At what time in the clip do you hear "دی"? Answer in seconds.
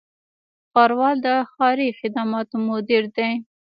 3.15-3.31